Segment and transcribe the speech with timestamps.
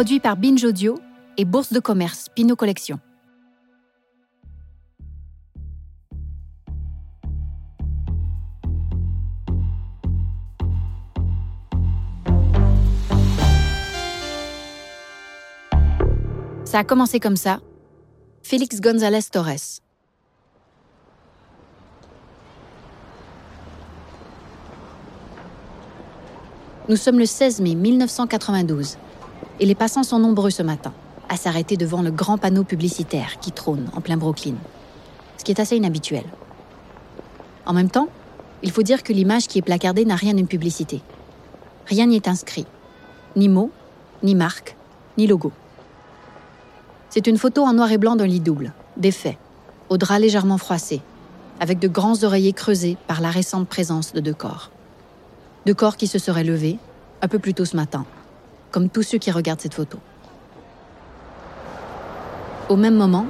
[0.00, 0.98] produit par Binge Audio
[1.36, 2.98] et Bourse de commerce Pinot Collection.
[16.64, 17.60] Ça a commencé comme ça.
[18.42, 19.82] Félix González Torres.
[26.88, 28.96] Nous sommes le 16 mai 1992
[29.60, 30.92] et les passants sont nombreux ce matin
[31.28, 34.54] à s'arrêter devant le grand panneau publicitaire qui trône en plein Brooklyn,
[35.38, 36.24] ce qui est assez inhabituel.
[37.66, 38.08] En même temps,
[38.62, 41.02] il faut dire que l'image qui est placardée n'a rien d'une publicité.
[41.86, 42.66] Rien n'y est inscrit.
[43.36, 43.70] Ni mot,
[44.22, 44.76] ni marque,
[45.18, 45.52] ni logo.
[47.10, 49.38] C'est une photo en noir et blanc d'un lit double, défait,
[49.88, 51.00] au drap légèrement froissé,
[51.60, 54.70] avec de grands oreillers creusés par la récente présence de deux corps.
[55.66, 56.78] Deux corps qui se seraient levés,
[57.22, 58.04] un peu plus tôt ce matin,
[58.70, 59.98] comme tous ceux qui regardent cette photo.
[62.68, 63.26] Au même moment,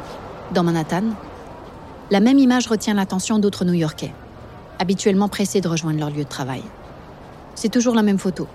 [0.53, 1.05] dans Manhattan,
[2.11, 4.13] la même image retient l'attention d'autres New-Yorkais,
[4.79, 6.63] habituellement pressés de rejoindre leur lieu de travail.
[7.55, 8.49] C'est toujours la même photo,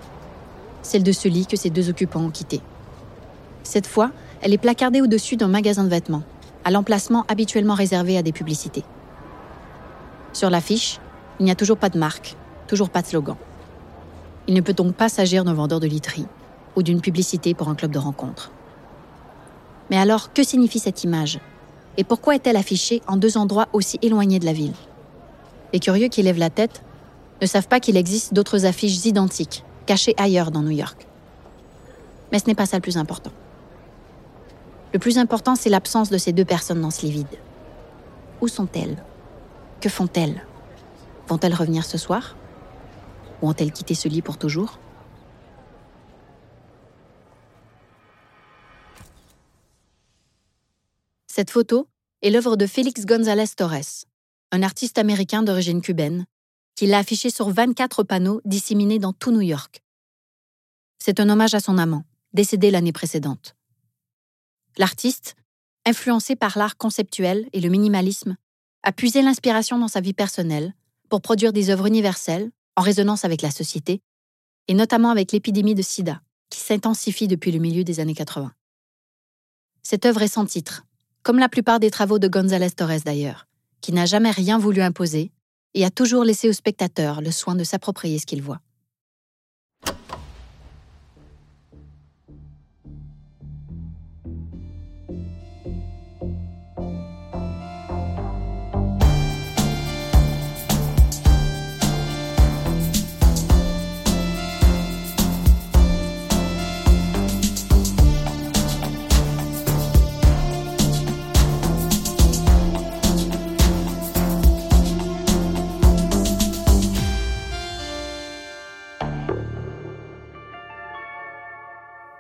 [0.82, 2.62] celle de ce lit que ces deux occupants ont quitté.
[3.64, 4.12] Cette fois,
[4.42, 6.24] elle est placardée au-dessus d'un magasin de vêtements,
[6.64, 8.84] à l'emplacement habituellement réservé à des publicités.
[10.34, 11.00] Sur l'affiche,
[11.40, 12.36] il n'y a toujours pas de marque,
[12.68, 13.38] toujours pas de slogan.
[14.48, 16.28] Il ne peut donc pas s'agir d'un vendeur de literie
[16.76, 18.52] ou d'une publicité pour un club de rencontre.
[19.90, 21.40] Mais alors, que signifie cette image?
[21.98, 24.74] Et pourquoi est-elle affichée en deux endroits aussi éloignés de la ville?
[25.74, 26.84] Les curieux qui lèvent la tête
[27.42, 31.08] ne savent pas qu'il existe d'autres affiches identiques, cachées ailleurs dans New York.
[32.32, 33.32] Mais ce n'est pas ça le plus important.
[34.94, 37.28] Le plus important, c'est l'absence de ces deux personnes dans ce lit vide.
[38.42, 38.98] Où sont-elles?
[39.82, 40.46] Que font-elles?
[41.28, 42.36] Vont-elles revenir ce soir?
[43.42, 44.80] Ou ont-elles quitté ce lit pour toujours?
[51.36, 51.90] Cette photo
[52.22, 54.06] est l'œuvre de Félix González Torres,
[54.54, 56.26] un artiste américain d'origine cubaine,
[56.76, 59.84] qui l'a affichée sur 24 panneaux disséminés dans tout New York.
[60.98, 63.58] C'est un hommage à son amant, décédé l'année précédente.
[64.78, 65.36] L'artiste,
[65.86, 68.38] influencé par l'art conceptuel et le minimalisme,
[68.84, 70.74] a puisé l'inspiration dans sa vie personnelle
[71.10, 74.00] pour produire des œuvres universelles en résonance avec la société,
[74.70, 78.54] et notamment avec l'épidémie de sida, qui s'intensifie depuis le milieu des années 80.
[79.84, 80.86] Cette œuvre est sans titre,
[81.26, 83.48] comme la plupart des travaux de González Torres d'ailleurs,
[83.82, 85.32] qui n'a jamais rien voulu imposer
[85.74, 88.62] et a toujours laissé au spectateur le soin de s'approprier ce qu'il voit.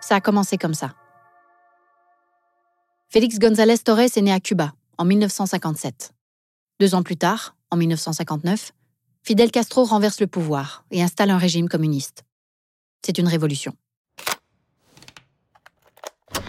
[0.07, 0.93] Ça a commencé comme ça.
[3.09, 6.11] Félix González Torres est né à Cuba en 1957.
[6.79, 8.71] Deux ans plus tard, en 1959,
[9.23, 12.23] Fidel Castro renverse le pouvoir et installe un régime communiste.
[13.03, 13.73] C'est une révolution.
[16.35, 16.39] Je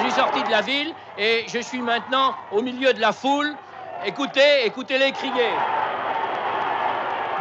[0.00, 3.54] suis sorti de la ville et je suis maintenant au milieu de la foule.
[4.04, 5.52] Écoutez, écoutez-les crier.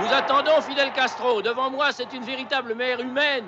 [0.01, 1.41] Nous attendons Fidel Castro.
[1.41, 3.45] Devant moi, c'est une véritable mer humaine.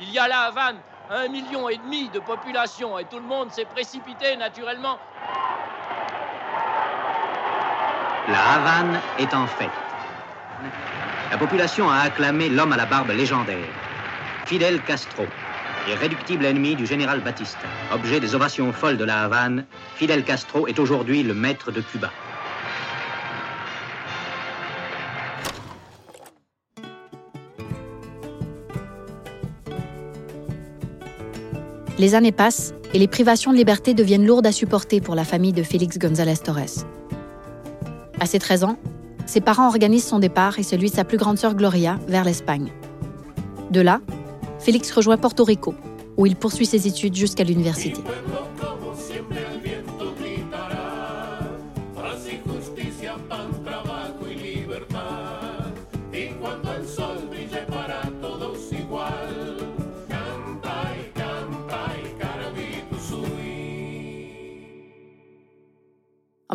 [0.00, 0.78] Il y a la Havane,
[1.10, 4.96] un million et demi de population et tout le monde s'est précipité naturellement.
[8.28, 9.68] La Havane est en fête.
[11.30, 13.66] La population a acclamé l'homme à la barbe légendaire,
[14.46, 15.26] Fidel Castro,
[15.88, 17.66] irréductible ennemi du général Batista.
[17.92, 19.64] Objet des ovations folles de la Havane,
[19.96, 22.10] Fidel Castro est aujourd'hui le maître de Cuba.
[32.00, 35.52] Les années passent et les privations de liberté deviennent lourdes à supporter pour la famille
[35.52, 36.86] de Félix González Torres.
[38.18, 38.78] À ses 13 ans,
[39.26, 42.72] ses parents organisent son départ et celui de sa plus grande sœur Gloria vers l'Espagne.
[43.70, 44.00] De là,
[44.60, 45.74] Félix rejoint Porto Rico,
[46.16, 48.00] où il poursuit ses études jusqu'à l'université.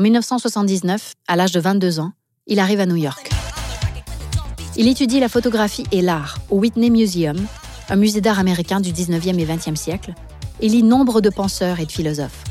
[0.05, 2.11] 1979, à l'âge de 22 ans,
[2.47, 3.29] il arrive à New York.
[4.77, 7.37] Il étudie la photographie et l'art au Whitney Museum
[7.89, 10.13] un musée d'art américain du 19e et 20e siècle,
[10.61, 12.43] et lit nombre de penseurs et de philosophes.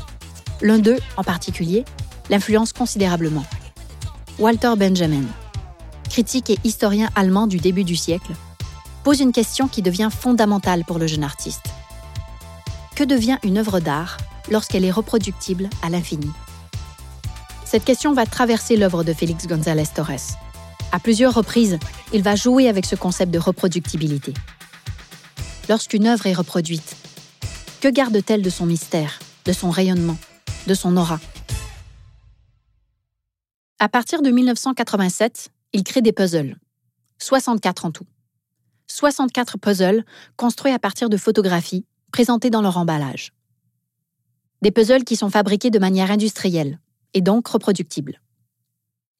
[0.61, 1.83] L'un d'eux, en particulier,
[2.29, 3.43] l'influence considérablement.
[4.39, 5.23] Walter Benjamin,
[6.09, 8.33] critique et historien allemand du début du siècle,
[9.03, 11.65] pose une question qui devient fondamentale pour le jeune artiste.
[12.95, 14.17] Que devient une œuvre d'art
[14.49, 16.31] lorsqu'elle est reproductible à l'infini?
[17.65, 20.37] Cette question va traverser l'œuvre de Félix González Torres.
[20.91, 21.79] À plusieurs reprises,
[22.13, 24.33] il va jouer avec ce concept de reproductibilité.
[25.67, 26.95] Lorsqu'une œuvre est reproduite,
[27.81, 30.17] que garde-t-elle de son mystère, de son rayonnement,
[30.67, 31.19] de son aura?
[33.79, 36.57] À partir de 1987, il crée des puzzles,
[37.17, 38.05] 64 en tout.
[38.87, 40.05] 64 puzzles
[40.37, 43.33] construits à partir de photographies présentées dans leur emballage.
[44.61, 46.79] Des puzzles qui sont fabriqués de manière industrielle
[47.15, 48.21] et donc reproductibles.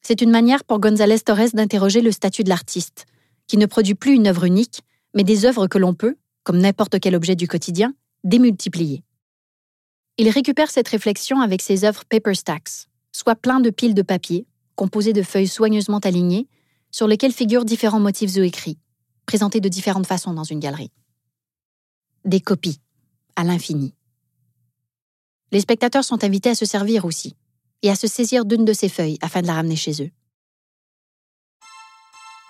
[0.04, 3.08] C'est une manière pour González Torres d'interroger le statut de l'artiste,
[3.48, 4.82] qui ne produit plus une œuvre unique,
[5.16, 9.04] mais des œuvres que l'on peut, comme n'importe quel objet du quotidien, démultiplier.
[10.18, 14.46] Il récupère cette réflexion avec ses œuvres paper stacks, soit plein de piles de papier,
[14.76, 16.48] composées de feuilles soigneusement alignées,
[16.92, 18.78] sur lesquelles figurent différents motifs ou écrits,
[19.26, 20.92] présentés de différentes façons dans une galerie.
[22.26, 22.80] Des copies,
[23.36, 23.94] à l'infini.
[25.52, 27.36] Les spectateurs sont invités à se servir aussi,
[27.84, 30.12] et à se saisir d'une de ces feuilles afin de la ramener chez eux.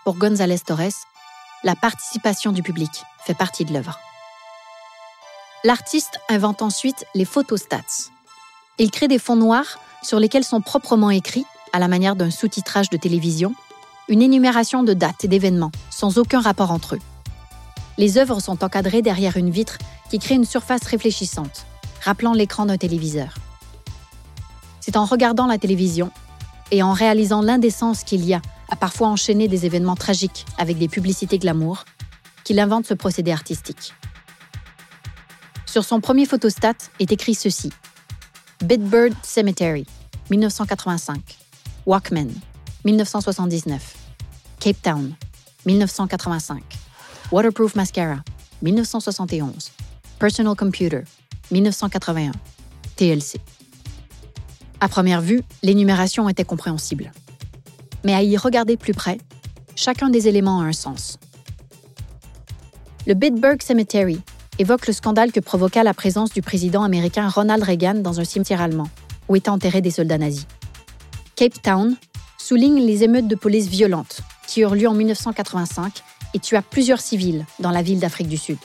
[0.03, 1.05] Pour González Torres,
[1.63, 2.91] la participation du public
[3.25, 3.99] fait partie de l'œuvre.
[5.63, 8.09] L'artiste invente ensuite les photostats.
[8.77, 12.91] Il crée des fonds noirs sur lesquels sont proprement écrits, à la manière d'un sous-titrage
[12.91, 13.55] de télévision,
[14.07, 17.01] une énumération de dates et d'événements, sans aucun rapport entre eux.
[17.97, 19.79] Les œuvres sont encadrées derrière une vitre
[20.11, 21.65] qui crée une surface réfléchissante,
[22.03, 23.33] rappelant l'écran d'un téléviseur.
[24.85, 26.11] C'est en regardant la télévision
[26.69, 30.87] et en réalisant l'indécence qu'il y a à parfois enchaîner des événements tragiques avec des
[30.87, 31.85] publicités glamour
[32.43, 33.95] qu'il invente ce procédé artistique.
[35.65, 37.71] Sur son premier photostat est écrit ceci
[38.63, 39.87] Bitbird Cemetery,
[40.29, 41.19] 1985.
[41.87, 42.29] Walkman,
[42.83, 43.95] 1979.
[44.59, 45.15] Cape Town,
[45.65, 46.61] 1985.
[47.31, 48.19] Waterproof Mascara,
[48.61, 49.71] 1971.
[50.19, 51.01] Personal Computer,
[51.49, 52.33] 1981.
[52.97, 53.39] TLC.
[54.81, 57.11] À première vue, l'énumération était compréhensible.
[58.03, 59.17] Mais à y regarder plus près,
[59.75, 61.17] chacun des éléments a un sens.
[63.07, 64.19] Le Bitburg Cemetery
[64.59, 68.61] évoque le scandale que provoqua la présence du président américain Ronald Reagan dans un cimetière
[68.61, 68.89] allemand,
[69.27, 70.47] où étaient enterrés des soldats nazis.
[71.35, 71.95] Cape Town
[72.37, 76.01] souligne les émeutes de police violentes qui eurent lieu en 1985
[76.33, 78.57] et tua plusieurs civils dans la ville d'Afrique du Sud.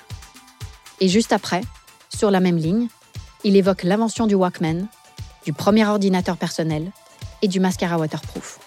[1.00, 1.62] Et juste après,
[2.14, 2.88] sur la même ligne,
[3.44, 4.86] il évoque l'invention du Walkman,
[5.44, 6.90] du premier ordinateur personnel
[7.42, 8.58] et du mascara waterproof.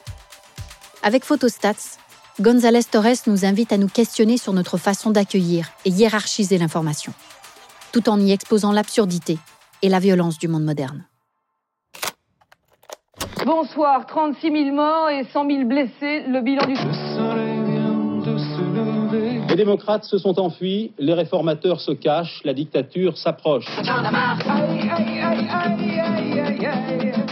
[1.04, 1.98] Avec Photostats,
[2.40, 7.14] González Torres nous invite à nous questionner sur notre façon d'accueillir et hiérarchiser l'information,
[7.92, 9.38] tout en y exposant l'absurdité
[9.82, 11.06] et la violence du monde moderne.
[13.46, 16.24] Bonsoir, 36 000 morts et 100 000 blessés.
[16.28, 16.76] Le bilan du...
[19.50, 23.66] Les démocrates se sont enfuis, les réformateurs se cachent, la dictature s'approche.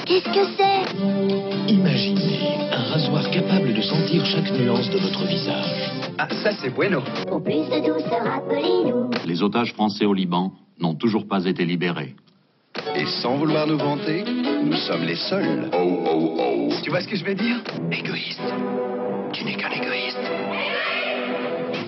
[0.06, 1.72] Qu'est-ce que c'est?
[1.72, 5.92] Imaginez un rasoir capable de sentir chaque nuance de votre visage.
[6.18, 7.02] Ah, ça c'est bueno.
[7.30, 9.10] Pour plus de douceur, appelez-nous.
[9.26, 12.16] Les otages français au Liban n'ont toujours pas été libérés.
[12.96, 14.26] Et sans vouloir nous vanter,
[14.64, 15.70] nous sommes les seuls.
[15.74, 16.70] Oh, oh, oh.
[16.84, 17.64] Tu vois ce que je veux dire?
[17.90, 18.42] Égoïste.
[19.32, 20.18] Tu n'es qu'un égoïste.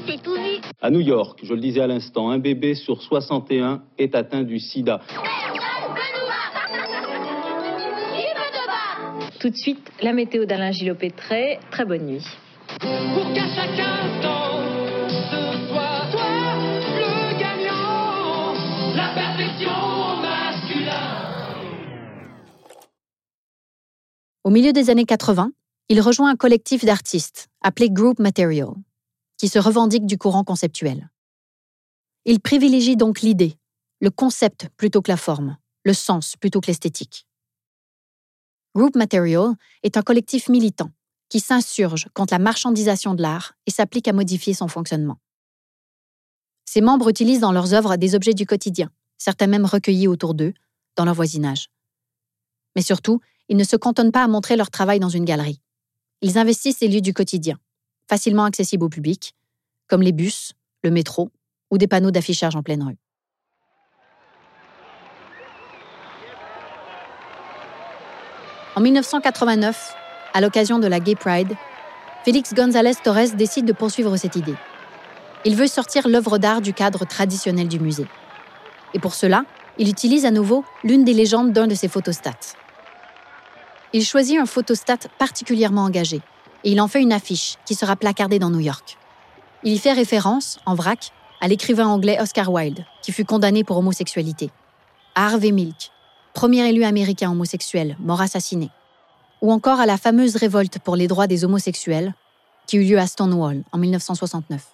[0.07, 0.61] C'est tout vu.
[0.81, 4.59] À New York, je le disais à l'instant, un bébé sur 61 est atteint du
[4.59, 5.01] sida.
[9.43, 11.59] Tout de suite, la météo d'Alain Gillot-Pétré.
[11.69, 12.25] Très bonne nuit.
[12.79, 14.63] Pour qu'à chaque instant,
[15.09, 16.55] ce soit toi
[16.95, 18.53] le gagnant,
[18.95, 21.35] la perfection masculin.
[24.45, 25.51] Au milieu des années 80,
[25.89, 28.69] il rejoint un collectif d'artistes appelé Group Material,
[29.37, 31.09] qui se revendique du courant conceptuel.
[32.23, 33.57] Il privilégie donc l'idée,
[33.99, 37.27] le concept plutôt que la forme, le sens plutôt que l'esthétique.
[38.75, 39.53] Group Material
[39.83, 40.89] est un collectif militant
[41.29, 45.19] qui s'insurge contre la marchandisation de l'art et s'applique à modifier son fonctionnement.
[46.65, 50.53] Ses membres utilisent dans leurs œuvres des objets du quotidien, certains même recueillis autour d'eux,
[50.95, 51.69] dans leur voisinage.
[52.75, 55.61] Mais surtout, ils ne se cantonnent pas à montrer leur travail dans une galerie.
[56.21, 57.59] Ils investissent ces lieux du quotidien,
[58.09, 59.35] facilement accessibles au public,
[59.87, 60.53] comme les bus,
[60.83, 61.29] le métro
[61.69, 62.97] ou des panneaux d'affichage en pleine rue.
[68.75, 69.95] En 1989,
[70.33, 71.53] à l'occasion de la Gay Pride,
[72.25, 74.55] Félix González Torres décide de poursuivre cette idée.
[75.45, 78.07] Il veut sortir l'œuvre d'art du cadre traditionnel du musée.
[78.95, 79.45] Et pour cela,
[79.77, 82.55] il utilise à nouveau l'une des légendes d'un de ses photostats.
[83.93, 86.21] Il choisit un photostat particulièrement engagé
[86.63, 88.97] et il en fait une affiche qui sera placardée dans New York.
[89.63, 91.11] Il y fait référence, en vrac,
[91.41, 94.49] à l'écrivain anglais Oscar Wilde, qui fut condamné pour homosexualité,
[95.13, 95.91] à Harvey Milk,
[96.33, 98.69] premier élu américain homosexuel, mort assassiné,
[99.41, 102.13] ou encore à la fameuse révolte pour les droits des homosexuels
[102.67, 104.67] qui eut lieu à Stonewall en 1969.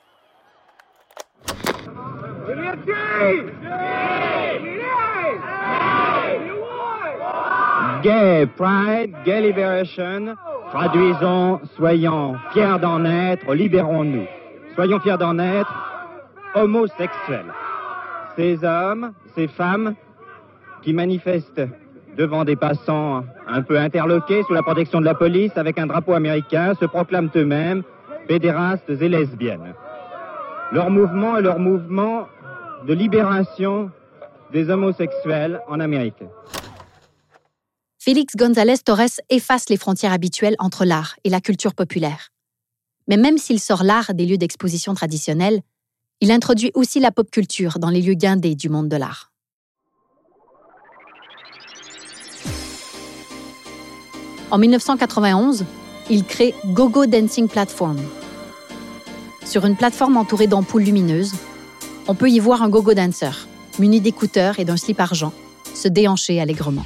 [8.02, 10.36] Gay Pride, Gay Liberation,
[10.72, 14.26] traduisons, soyons fiers d'en être, libérons-nous.
[14.76, 15.74] Soyons fiers d'en être,
[16.56, 17.54] homosexuels.
[18.38, 19.96] Ces hommes, ces femmes
[20.84, 21.62] qui manifestent
[22.18, 26.14] devant des passants un peu interloqués sous la protection de la police avec un drapeau
[26.14, 27.84] américain se proclament eux-mêmes
[28.28, 29.74] pédérastes et lesbiennes.
[30.72, 32.28] Leur mouvement est leur mouvement
[32.88, 33.90] de libération
[34.52, 36.24] des homosexuels en Amérique.
[37.98, 42.30] Félix González Torres efface les frontières habituelles entre l'art et la culture populaire.
[43.08, 45.62] Mais même s'il sort l'art des lieux d'exposition traditionnels,
[46.22, 49.29] il introduit aussi la pop culture dans les lieux guindés du monde de l'art.
[54.52, 55.64] En 1991,
[56.10, 57.98] il crée Gogo Dancing Platform.
[59.46, 61.34] Sur une plateforme entourée d'ampoules lumineuses,
[62.08, 65.34] on peut y voir un gogo dancer, muni d'écouteurs et d'un slip argent,
[65.76, 66.86] se déhancher allègrement.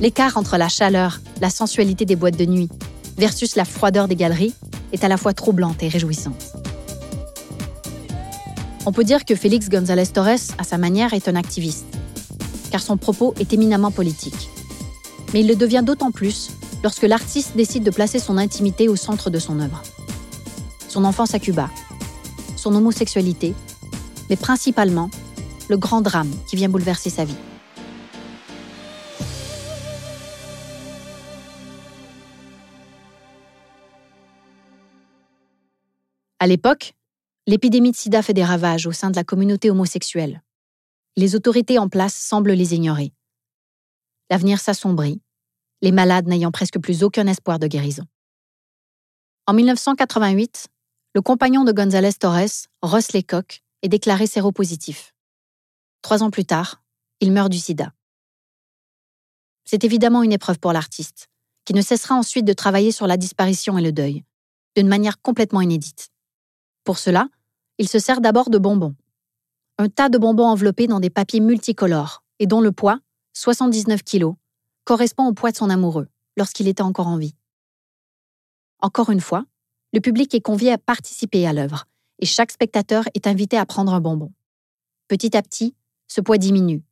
[0.00, 2.68] L'écart entre la chaleur, la sensualité des boîtes de nuit
[3.16, 4.54] versus la froideur des galeries
[4.92, 6.52] est à la fois troublante et réjouissante.
[8.84, 11.86] On peut dire que Félix González Torres, à sa manière, est un activiste,
[12.70, 14.50] car son propos est éminemment politique.
[15.32, 16.50] Mais il le devient d'autant plus
[16.82, 19.82] lorsque l'artiste décide de placer son intimité au centre de son œuvre.
[20.88, 21.70] Son enfance à Cuba,
[22.56, 23.54] son homosexualité,
[24.28, 25.10] mais principalement
[25.68, 27.36] le grand drame qui vient bouleverser sa vie.
[36.38, 36.94] À l'époque,
[37.46, 40.42] l'épidémie de sida fait des ravages au sein de la communauté homosexuelle.
[41.16, 43.12] Les autorités en place semblent les ignorer.
[44.32, 45.20] L'avenir s'assombrit,
[45.82, 48.04] les malades n'ayant presque plus aucun espoir de guérison.
[49.46, 50.68] En 1988,
[51.14, 55.14] le compagnon de González Torres, Ross Lecoq, est déclaré séropositif.
[56.00, 56.82] Trois ans plus tard,
[57.20, 57.92] il meurt du sida.
[59.66, 61.28] C'est évidemment une épreuve pour l'artiste,
[61.66, 64.24] qui ne cessera ensuite de travailler sur la disparition et le deuil,
[64.78, 66.08] d'une manière complètement inédite.
[66.84, 67.28] Pour cela,
[67.76, 68.96] il se sert d'abord de bonbons.
[69.76, 72.98] Un tas de bonbons enveloppés dans des papiers multicolores et dont le poids,
[73.34, 74.34] 79 kilos,
[74.84, 77.34] correspond au poids de son amoureux lorsqu'il était encore en vie.
[78.80, 79.44] Encore une fois,
[79.92, 81.86] le public est convié à participer à l'œuvre
[82.18, 84.32] et chaque spectateur est invité à prendre un bonbon.
[85.08, 85.74] Petit à petit,
[86.08, 86.82] ce poids diminue,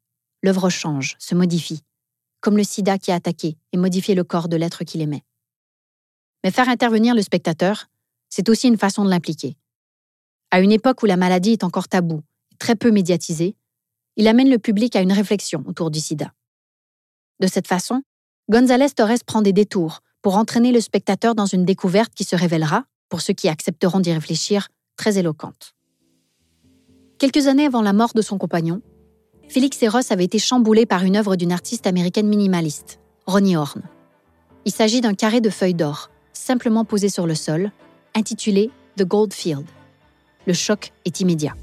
[0.42, 1.82] l'œuvre change, se modifie,
[2.40, 5.24] comme le sida qui a attaqué et modifié le corps de l'être qu'il aimait.
[6.42, 7.86] Mais faire intervenir le spectateur,
[8.28, 9.56] c'est aussi une façon de l'impliquer.
[10.50, 12.22] À une époque où la maladie est encore taboue,
[12.58, 13.56] très peu médiatisée,
[14.20, 16.34] il amène le public à une réflexion autour du sida.
[17.40, 18.02] De cette façon,
[18.50, 22.84] González Torres prend des détours pour entraîner le spectateur dans une découverte qui se révélera,
[23.08, 25.72] pour ceux qui accepteront d'y réfléchir, très éloquente.
[27.16, 28.82] Quelques années avant la mort de son compagnon,
[29.48, 33.80] Félix Eros avait été chamboulé par une œuvre d'une artiste américaine minimaliste, Ronnie Horn.
[34.66, 37.72] Il s'agit d'un carré de feuilles d'or, simplement posé sur le sol,
[38.14, 39.64] intitulé The Gold Field.
[40.46, 41.54] Le choc est immédiat.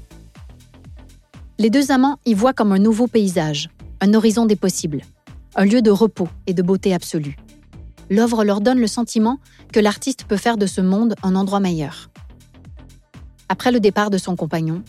[1.58, 3.68] Les deux amants y voient comme un nouveau paysage,
[4.00, 5.02] un horizon des possibles,
[5.56, 7.36] un lieu de repos et de beauté absolue
[8.10, 9.38] l'œuvre leur donne le sentiment
[9.72, 12.10] que l'artiste peut faire de ce monde un endroit meilleur.
[13.48, 14.82] Après le départ de son compagnon,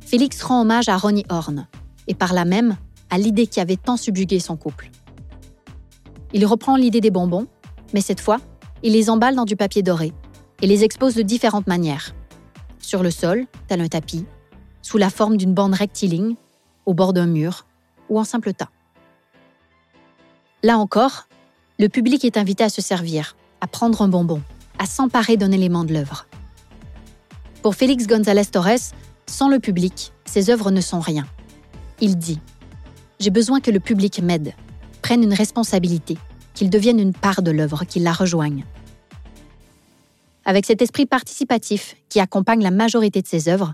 [0.00, 1.66] Félix rend hommage à Ronnie Horn,
[2.06, 2.76] et par là même
[3.10, 4.90] à l'idée qui avait tant subjugué son couple.
[6.32, 7.46] Il reprend l'idée des bonbons,
[7.92, 8.38] mais cette fois,
[8.82, 10.12] il les emballe dans du papier doré
[10.62, 12.14] et les expose de différentes manières.
[12.80, 14.26] Sur le sol, tel un tapis,
[14.84, 16.36] sous la forme d'une bande rectiligne,
[16.84, 17.66] au bord d'un mur
[18.10, 18.68] ou en simple tas.
[20.62, 21.26] Là encore,
[21.78, 24.42] le public est invité à se servir, à prendre un bonbon,
[24.78, 26.26] à s'emparer d'un élément de l'œuvre.
[27.62, 28.92] Pour Félix González Torres,
[29.26, 31.26] sans le public, ses œuvres ne sont rien.
[32.00, 32.38] Il dit
[33.20, 34.52] J'ai besoin que le public m'aide,
[35.00, 36.18] prenne une responsabilité,
[36.52, 38.66] qu'il devienne une part de l'œuvre, qu'il la rejoigne.
[40.44, 43.72] Avec cet esprit participatif qui accompagne la majorité de ses œuvres,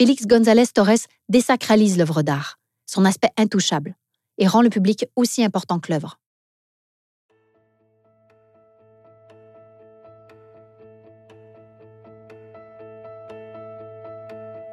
[0.00, 3.96] Félix González Torres désacralise l'œuvre d'art, son aspect intouchable,
[4.38, 6.18] et rend le public aussi important que l'œuvre.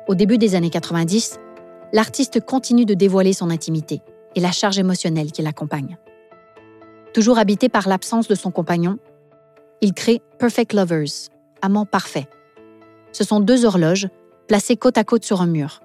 [0.08, 1.42] Au début des années 90,
[1.92, 4.00] l'artiste continue de dévoiler son intimité
[4.36, 5.98] et la charge émotionnelle qui l'accompagne.
[7.14, 8.98] Toujours habité par l'absence de son compagnon,
[9.82, 11.28] il crée Perfect Lovers,
[11.62, 12.30] amant parfait.
[13.12, 14.08] Ce sont deux horloges
[14.48, 15.82] placées côte à côte sur un mur.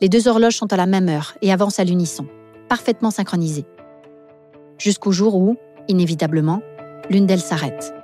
[0.00, 2.26] Les deux horloges sont à la même heure et avancent à l'unisson,
[2.68, 3.66] parfaitement synchronisées.
[4.78, 5.56] Jusqu'au jour où,
[5.88, 6.60] inévitablement,
[7.08, 7.94] l'une d'elles s'arrête.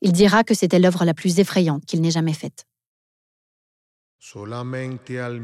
[0.00, 2.64] Il dira que c'était l'œuvre la plus effrayante qu'il n'ait jamais faite.
[4.20, 5.40] Solamente al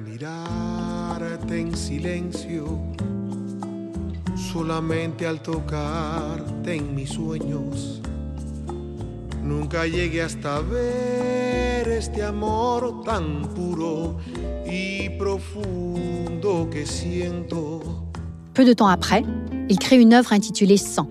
[18.55, 19.23] Peu de temps après,
[19.69, 21.09] il crée une œuvre intitulée Sang,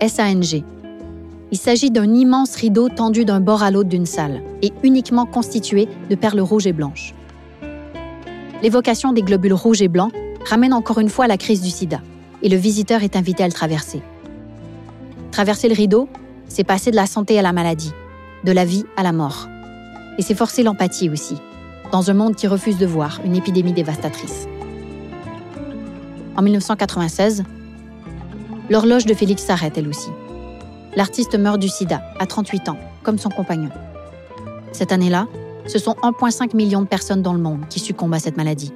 [0.00, 0.64] S-A-N-G.
[1.52, 5.86] Il s'agit d'un immense rideau tendu d'un bord à l'autre d'une salle et uniquement constitué
[6.10, 7.14] de perles rouges et blanches.
[8.60, 10.12] L'évocation des globules rouges et blancs
[10.46, 12.00] ramène encore une fois la crise du sida
[12.42, 14.02] et le visiteur est invité à le traverser.
[15.30, 16.08] Traverser le rideau,
[16.48, 17.92] c'est passer de la santé à la maladie,
[18.44, 19.48] de la vie à la mort.
[20.18, 21.36] Et c'est forcer l'empathie aussi,
[21.92, 24.48] dans un monde qui refuse de voir une épidémie dévastatrice.
[26.36, 27.44] En 1996,
[28.70, 30.10] l'horloge de Félix s'arrête elle aussi
[30.98, 33.70] l'artiste meurt du sida à 38 ans, comme son compagnon.
[34.72, 35.28] Cette année-là,
[35.66, 38.72] ce sont 1,5 million de personnes dans le monde qui succombent à cette maladie.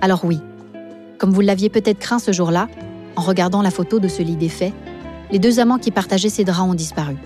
[0.00, 0.40] Alors oui,
[1.18, 2.68] comme vous l'aviez peut-être craint ce jour-là,
[3.16, 4.72] en regardant la photo de ce lit défait,
[5.30, 7.16] les deux amants qui partageaient ces draps ont disparu.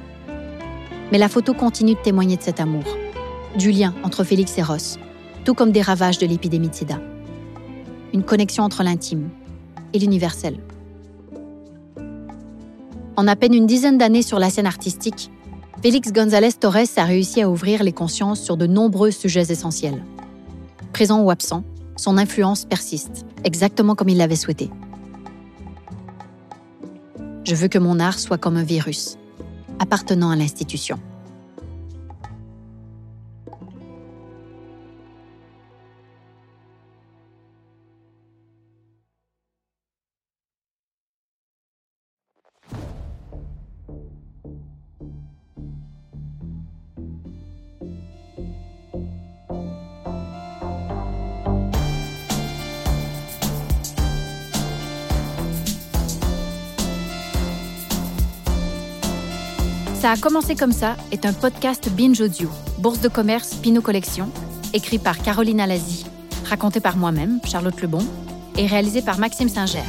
[1.11, 2.85] Mais la photo continue de témoigner de cet amour,
[3.59, 4.99] du lien entre Félix et Ross,
[5.45, 6.99] tout comme des ravages de l'épidémie de sida.
[8.13, 9.29] Une connexion entre l'intime
[9.93, 10.59] et l'universel.
[13.17, 15.31] En à peine une dizaine d'années sur la scène artistique,
[15.83, 20.03] Félix González Torres a réussi à ouvrir les consciences sur de nombreux sujets essentiels.
[20.93, 21.65] Présent ou absent,
[21.97, 24.71] son influence persiste, exactement comme il l'avait souhaité.
[27.45, 29.19] Je veux que mon art soit comme un virus,
[29.81, 31.01] appartenant à l'institution.
[60.03, 64.29] Ça a commencé comme ça est un podcast Binge Audio, Bourse de commerce Pinot Collection,
[64.75, 66.05] écrit par Caroline Alazi,
[66.45, 68.05] raconté par moi-même, Charlotte Lebon,
[68.59, 69.85] et réalisé par Maxime Singer.